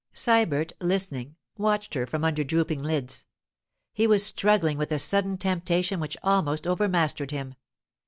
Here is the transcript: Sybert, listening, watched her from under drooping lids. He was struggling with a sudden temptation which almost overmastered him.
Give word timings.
Sybert, 0.15 0.71
listening, 0.81 1.35
watched 1.59 1.93
her 1.93 2.07
from 2.07 2.23
under 2.25 2.43
drooping 2.43 2.81
lids. 2.81 3.27
He 3.93 4.07
was 4.07 4.25
struggling 4.25 4.79
with 4.79 4.91
a 4.91 4.97
sudden 4.97 5.37
temptation 5.37 5.99
which 5.99 6.17
almost 6.23 6.65
overmastered 6.65 7.29
him. 7.29 7.53